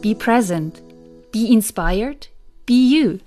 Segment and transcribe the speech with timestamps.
[0.00, 0.80] be present,
[1.32, 2.28] be inspired,
[2.66, 3.18] be you.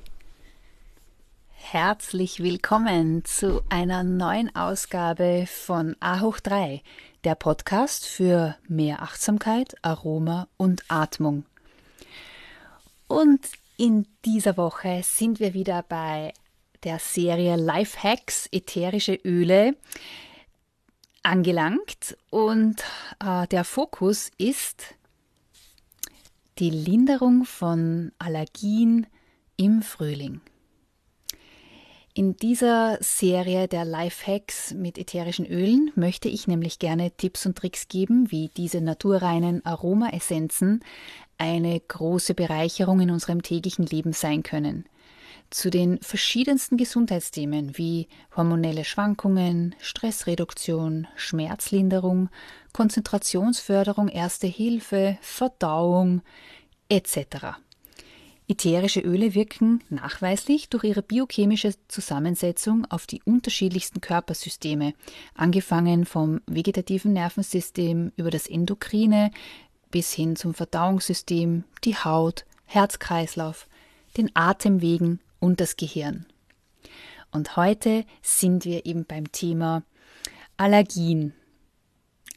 [1.53, 6.81] Herzlich willkommen zu einer neuen Ausgabe von A hoch 3,
[7.25, 11.43] der Podcast für mehr Achtsamkeit, Aroma und Atmung.
[13.07, 13.41] Und
[13.75, 16.33] in dieser Woche sind wir wieder bei
[16.83, 19.75] der Serie Life Hacks ätherische Öle
[21.21, 22.81] angelangt und
[23.19, 24.95] äh, der Fokus ist
[26.61, 29.07] die Linderung von Allergien
[29.57, 30.41] im Frühling.
[32.13, 37.57] In dieser Serie der Life Hacks mit ätherischen Ölen möchte ich nämlich gerne Tipps und
[37.57, 40.83] Tricks geben, wie diese naturreinen Aromaessenzen
[41.39, 44.85] eine große Bereicherung in unserem täglichen Leben sein können.
[45.51, 48.07] Zu den verschiedensten Gesundheitsthemen wie
[48.37, 52.29] hormonelle Schwankungen, Stressreduktion, Schmerzlinderung,
[52.71, 56.21] Konzentrationsförderung, Erste Hilfe, Verdauung
[56.87, 57.57] etc.
[58.47, 64.93] Ätherische Öle wirken nachweislich durch ihre biochemische Zusammensetzung auf die unterschiedlichsten Körpersysteme,
[65.35, 69.31] angefangen vom vegetativen Nervensystem über das endokrine
[69.89, 73.67] bis hin zum Verdauungssystem, die Haut, Herzkreislauf,
[74.15, 76.25] den Atemwegen und das Gehirn.
[77.31, 79.83] Und heute sind wir eben beim Thema
[80.55, 81.33] Allergien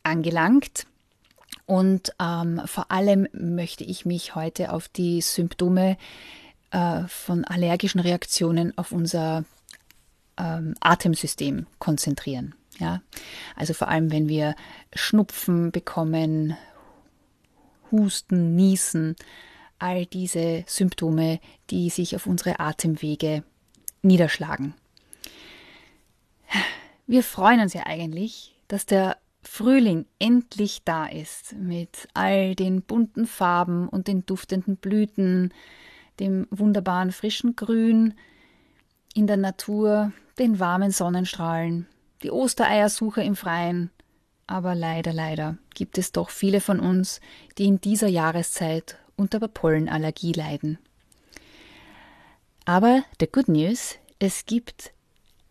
[0.03, 0.87] angelangt.
[1.67, 5.97] Und ähm, vor allem möchte ich mich heute auf die Symptome
[6.71, 9.45] äh, von allergischen Reaktionen auf unser
[10.37, 12.55] ähm, Atemsystem konzentrieren.
[12.79, 13.03] Ja?
[13.57, 14.55] Also vor allem, wenn wir
[14.95, 16.57] Schnupfen bekommen,
[17.91, 19.17] Husten, Niesen,
[19.79, 21.41] all diese Symptome,
[21.71, 23.45] die sich auf unsere Atemwege
[24.03, 24.75] niederschlagen.
[27.07, 33.27] Wir freuen uns ja eigentlich, dass der Frühling endlich da ist, mit all den bunten
[33.27, 35.53] Farben und den duftenden Blüten,
[36.19, 38.15] dem wunderbaren frischen Grün
[39.15, 41.87] in der Natur, den warmen Sonnenstrahlen,
[42.23, 43.91] die Ostereiersuche im Freien,
[44.47, 47.21] aber leider, leider gibt es doch viele von uns,
[47.59, 50.79] die in dieser Jahreszeit unter Pollenallergie leiden.
[52.65, 54.93] Aber the good news, es gibt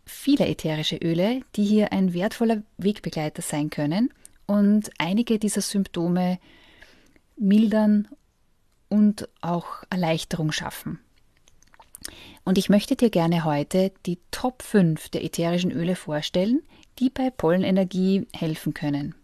[0.04, 4.12] viele ätherische Öle, die hier ein wertvoller Wegbegleiter sein können
[4.46, 6.38] und einige dieser Symptome
[7.36, 8.08] mildern
[8.88, 11.00] und auch Erleichterung schaffen.
[12.44, 16.62] Und ich möchte dir gerne heute die Top 5 der ätherischen Öle vorstellen,
[16.98, 19.14] die bei Pollenenergie helfen können.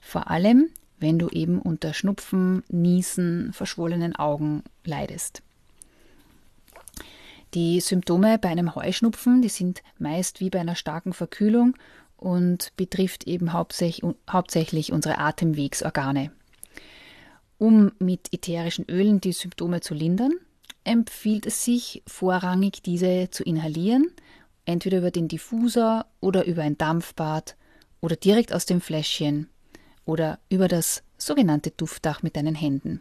[0.00, 5.42] Vor allem, wenn du eben unter Schnupfen, Niesen, verschwollenen Augen leidest.
[7.54, 11.76] Die Symptome bei einem Heuschnupfen, die sind meist wie bei einer starken Verkühlung
[12.16, 16.32] und betrifft eben hauptsächlich, unsere Atemwegsorgane.
[17.58, 20.32] Um mit ätherischen Ölen die Symptome zu lindern,
[20.82, 24.10] empfiehlt es sich vorrangig, diese zu inhalieren
[24.64, 27.56] entweder über den Diffuser oder über ein Dampfbad
[28.00, 29.48] oder direkt aus dem Fläschchen
[30.04, 33.00] oder über das sogenannte Duftdach mit deinen Händen.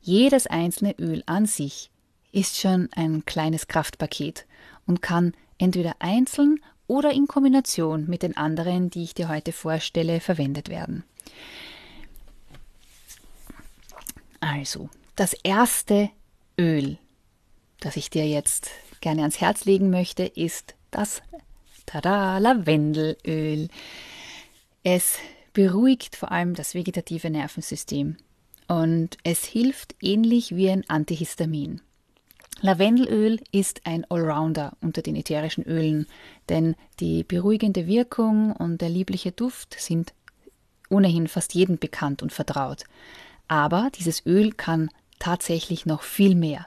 [0.00, 1.90] Jedes einzelne Öl an sich
[2.32, 4.46] ist schon ein kleines Kraftpaket
[4.86, 10.20] und kann entweder einzeln oder in Kombination mit den anderen, die ich dir heute vorstelle,
[10.20, 11.04] verwendet werden.
[14.40, 16.10] Also, das erste
[16.58, 16.98] Öl,
[17.80, 18.70] das ich dir jetzt
[19.00, 21.22] gerne ans Herz legen möchte, ist das
[21.86, 23.68] Tada Lavendelöl.
[24.82, 25.18] Es
[25.56, 28.18] beruhigt vor allem das vegetative Nervensystem
[28.68, 31.80] und es hilft ähnlich wie ein Antihistamin.
[32.60, 36.06] Lavendelöl ist ein Allrounder unter den ätherischen Ölen,
[36.50, 40.12] denn die beruhigende Wirkung und der liebliche Duft sind
[40.90, 42.84] ohnehin fast jedem bekannt und vertraut.
[43.48, 46.66] Aber dieses Öl kann tatsächlich noch viel mehr.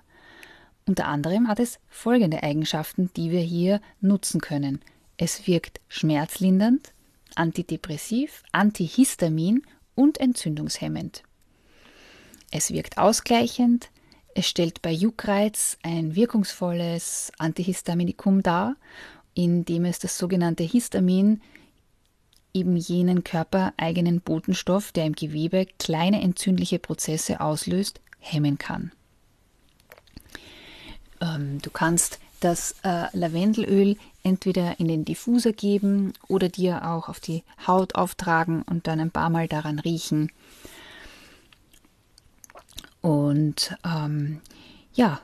[0.88, 4.82] Unter anderem hat es folgende Eigenschaften, die wir hier nutzen können.
[5.18, 6.92] Es wirkt schmerzlindernd,
[7.36, 9.64] antidepressiv, antihistamin
[9.96, 11.24] und entzündungshemmend.
[12.52, 13.90] Es wirkt ausgleichend,
[14.34, 18.76] es stellt bei Juckreiz ein wirkungsvolles Antihistaminikum dar,
[19.34, 21.42] indem es das sogenannte Histamin,
[22.54, 28.92] eben jenen körpereigenen Botenstoff, der im Gewebe kleine entzündliche Prozesse auslöst, hemmen kann.
[31.22, 37.20] Ähm, du kannst das äh, Lavendelöl entweder in den Diffuser geben oder dir auch auf
[37.20, 40.32] die Haut auftragen und dann ein paar Mal daran riechen.
[43.02, 44.42] Und ähm,
[44.94, 45.22] ja,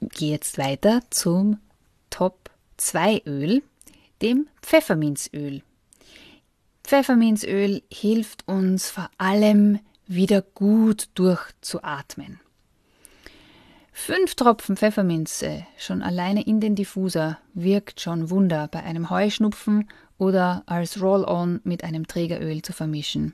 [0.00, 1.58] gehe jetzt weiter zum
[2.10, 3.62] Top 2 Öl,
[4.22, 5.62] dem Pfefferminzöl.
[6.84, 12.40] Pfefferminzöl hilft uns vor allem wieder gut durchzuatmen.
[13.98, 19.88] Fünf Tropfen Pfefferminze schon alleine in den Diffuser wirkt schon Wunder bei einem Heuschnupfen
[20.18, 23.32] oder als Roll-on mit einem Trägeröl zu vermischen.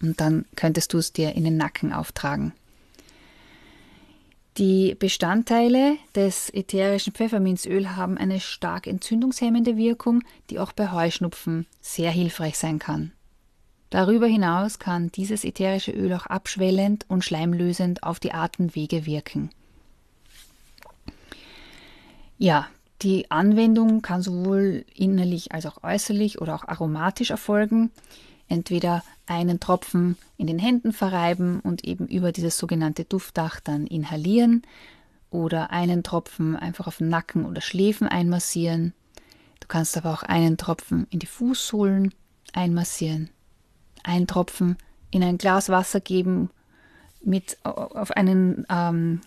[0.00, 2.52] Und dann könntest du es dir in den Nacken auftragen.
[4.56, 12.12] Die Bestandteile des ätherischen Pfefferminzöl haben eine stark entzündungshemmende Wirkung, die auch bei Heuschnupfen sehr
[12.12, 13.12] hilfreich sein kann.
[13.90, 19.50] Darüber hinaus kann dieses ätherische Öl auch abschwellend und schleimlösend auf die Atemwege wirken.
[22.42, 22.68] Ja,
[23.02, 27.90] die Anwendung kann sowohl innerlich als auch äußerlich oder auch aromatisch erfolgen.
[28.48, 34.62] Entweder einen Tropfen in den Händen verreiben und eben über dieses sogenannte Duftdach dann inhalieren
[35.28, 38.94] oder einen Tropfen einfach auf den Nacken oder Schläfen einmassieren.
[39.60, 42.14] Du kannst aber auch einen Tropfen in die Fußsohlen
[42.54, 43.28] einmassieren,
[44.02, 44.78] einen Tropfen
[45.10, 46.48] in ein Glas Wasser geben,
[47.22, 49.20] mit auf einen, ähm,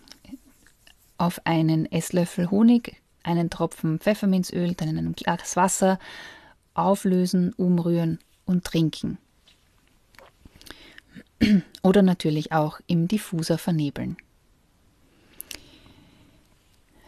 [1.19, 5.99] auf einen Esslöffel Honig einen Tropfen Pfefferminzöl, dann in einem Glas Wasser
[6.73, 9.17] auflösen, umrühren und trinken.
[11.83, 14.17] Oder natürlich auch im Diffuser vernebeln.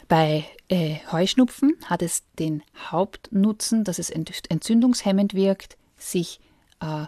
[0.08, 6.40] Bei äh, Heuschnupfen hat es den Hauptnutzen, dass es entzündungshemmend wirkt, sich
[6.80, 7.06] äh,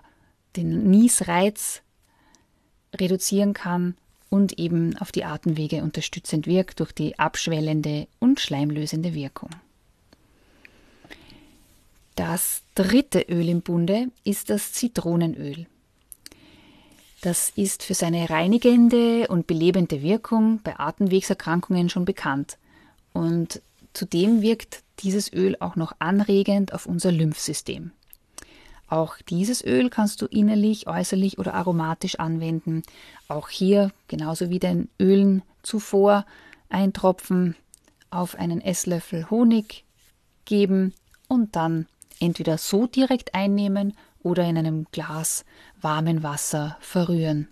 [0.55, 1.83] den Niesreiz
[2.95, 3.95] reduzieren kann
[4.29, 9.49] und eben auf die Atemwege unterstützend wirkt durch die abschwellende und schleimlösende Wirkung.
[12.15, 15.67] Das dritte Öl im Bunde ist das Zitronenöl.
[17.21, 22.57] Das ist für seine reinigende und belebende Wirkung bei Atemwegserkrankungen schon bekannt.
[23.13, 23.61] Und
[23.93, 27.91] zudem wirkt dieses Öl auch noch anregend auf unser Lymphsystem.
[28.89, 32.83] Auch dieses Öl kannst du innerlich, äußerlich oder aromatisch anwenden.
[33.27, 36.25] Auch hier, genauso wie den Ölen zuvor,
[36.69, 37.55] ein Tropfen
[38.09, 39.83] auf einen Esslöffel Honig
[40.45, 40.93] geben
[41.27, 41.87] und dann
[42.19, 43.93] entweder so direkt einnehmen
[44.23, 45.45] oder in einem Glas
[45.81, 47.47] warmen Wasser verrühren.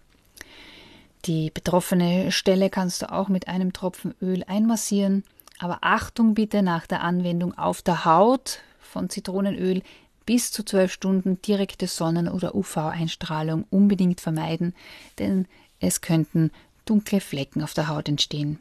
[1.25, 5.23] Die betroffene Stelle kannst du auch mit einem Tropfen Öl einmassieren,
[5.59, 9.81] aber Achtung bitte nach der Anwendung auf der Haut von Zitronenöl
[10.25, 14.73] bis zu zwölf Stunden direkte Sonnen- oder UV-Einstrahlung unbedingt vermeiden,
[15.19, 15.47] denn
[15.79, 16.51] es könnten
[16.85, 18.59] dunkle Flecken auf der Haut entstehen.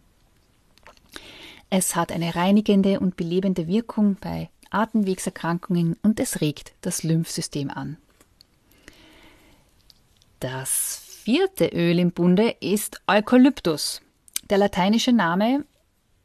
[1.70, 7.96] Es hat eine reinigende und belebende Wirkung bei Atemwegserkrankungen und es regt das Lymphsystem an.
[10.40, 14.02] Das vierte Öl im Bunde ist Eukalyptus.
[14.50, 15.64] Der lateinische Name,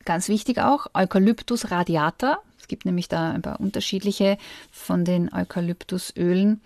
[0.03, 4.37] ganz wichtig auch, Eukalyptus radiata, gibt nämlich da ein paar unterschiedliche
[4.71, 6.61] von den Eukalyptusölen.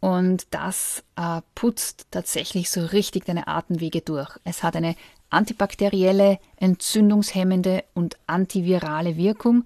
[0.00, 4.30] Und das äh, putzt tatsächlich so richtig deine Atemwege durch.
[4.44, 4.94] Es hat eine
[5.30, 9.64] antibakterielle, entzündungshemmende und antivirale Wirkung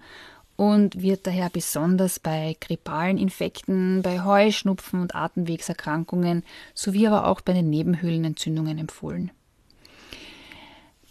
[0.57, 7.53] und wird daher besonders bei grippalen Infekten, bei Heuschnupfen und Atemwegserkrankungen sowie aber auch bei
[7.53, 9.33] den Nebenhöhlenentzündungen empfohlen.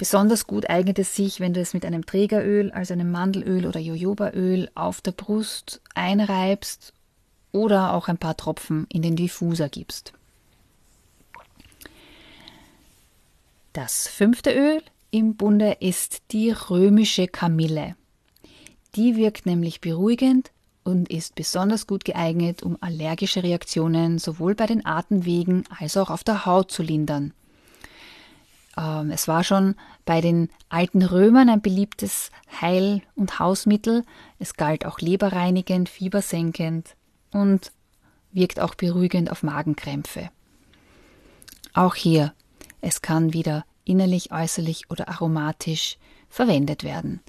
[0.02, 3.80] Besonders gut eignet es sich, wenn du es mit einem Trägeröl, also einem Mandelöl oder
[3.80, 6.92] Jojobaöl, auf der Brust einreibst
[7.52, 10.14] oder auch ein paar Tropfen in den Diffuser gibst.
[13.74, 14.82] Das fünfte Öl
[15.12, 17.96] im Bunde ist die römische Kamille.
[18.96, 20.50] Die wirkt nämlich beruhigend
[20.84, 26.24] und ist besonders gut geeignet, um allergische Reaktionen sowohl bei den Atemwegen als auch auf
[26.24, 27.36] der Haut zu lindern.
[28.82, 34.04] Ähm, es war schon bei den alten Römern ein beliebtes Heil- und Hausmittel.
[34.40, 36.96] Es galt auch leberreinigend, fiebersenkend
[37.32, 37.72] und
[38.32, 40.30] wirkt auch beruhigend auf Magenkrämpfe.
[41.74, 42.34] Auch hier
[42.82, 45.98] es kann wieder innerlich, äußerlich oder aromatisch
[46.30, 47.22] verwendet werden.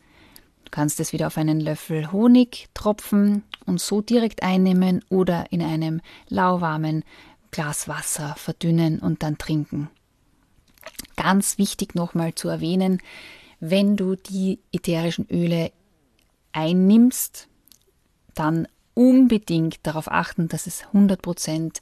[0.64, 5.62] Du kannst es wieder auf einen Löffel Honig tropfen und so direkt einnehmen oder in
[5.62, 7.04] einem lauwarmen
[7.50, 9.90] Glas Wasser verdünnen und dann trinken.
[11.22, 12.98] Ganz wichtig nochmal zu erwähnen,
[13.60, 15.70] wenn du die ätherischen Öle
[16.50, 17.46] einnimmst,
[18.34, 21.76] dann unbedingt darauf achten, dass es 100%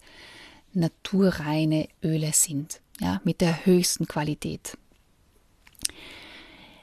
[0.75, 4.77] naturreine Öle sind, ja, mit der höchsten Qualität.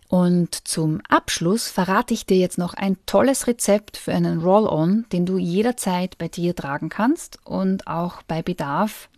[0.07, 5.27] Und zum Abschluss verrate ich dir jetzt noch ein tolles Rezept für einen Roll-On, den
[5.27, 9.09] du jederzeit bei dir tragen kannst und auch bei Bedarf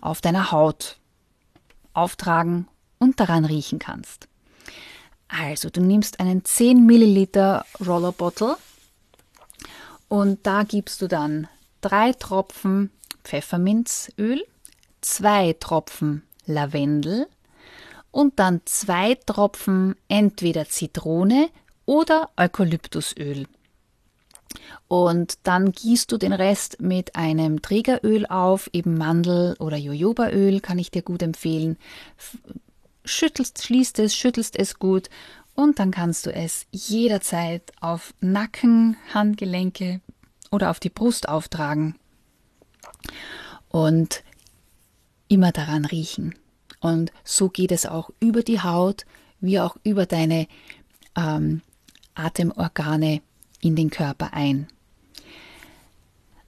[0.00, 0.98] auf deiner Haut
[1.94, 4.28] auftragen und daran riechen kannst.
[5.28, 8.56] Also, du nimmst einen 10 Milliliter Roller Bottle
[10.08, 11.48] und da gibst du dann
[11.80, 12.90] drei Tropfen
[13.24, 14.44] Pfefferminzöl,
[15.00, 17.26] zwei Tropfen Lavendel
[18.10, 21.48] und dann zwei Tropfen entweder Zitrone
[21.86, 23.46] oder Eukalyptusöl.
[24.88, 30.78] Und dann gießt du den Rest mit einem Trägeröl auf, eben Mandel- oder Jojobaöl, kann
[30.78, 31.76] ich dir gut empfehlen.
[33.04, 35.10] Schüttelst, schließt es, schüttelst es gut
[35.54, 40.00] und dann kannst du es jederzeit auf Nacken, Handgelenke
[40.50, 41.96] oder auf die Brust auftragen
[43.68, 44.22] und
[45.28, 46.34] immer daran riechen.
[46.80, 49.04] Und so geht es auch über die Haut
[49.40, 50.46] wie auch über deine
[51.16, 51.62] ähm,
[52.14, 53.20] Atemorgane
[53.64, 54.68] in den Körper ein.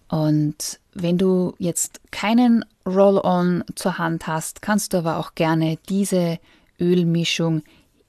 [0.09, 6.39] Und wenn du jetzt keinen Roll-on zur Hand hast, kannst du aber auch gerne diese
[6.79, 7.63] Ölmischung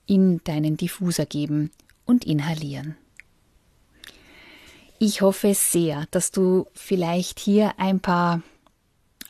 [0.06, 1.72] in deinen Diffuser geben
[2.06, 2.96] und inhalieren.
[5.00, 8.42] Ich hoffe sehr, dass du vielleicht hier ein paar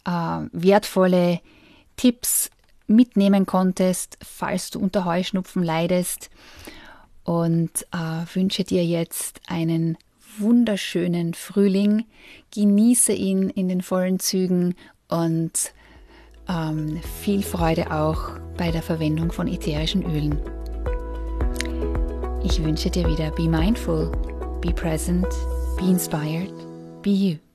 [0.06, 0.12] äh,
[0.52, 1.40] wertvolle
[1.98, 2.50] Tipps
[2.88, 6.30] mitnehmen konntest, falls du unter Heuschnupfen leidest
[7.28, 9.98] und äh, wünsche dir jetzt einen
[10.40, 12.06] wunderschönen Frühling.
[12.56, 14.76] Genieße ihn in den vollen Zügen
[15.10, 15.52] und
[16.48, 20.40] ähm, viel Freude auch bei der Verwendung von ätherischen Ölen.
[22.46, 24.10] Ich wünsche dir wieder Be Mindful,
[24.62, 25.28] Be Present,
[25.78, 26.54] Be Inspired,
[27.02, 27.47] Be You.